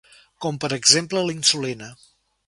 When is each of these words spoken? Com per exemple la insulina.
Com 0.45 0.55
per 0.63 0.69
exemple 0.77 1.23
la 1.27 1.35
insulina. 1.35 1.91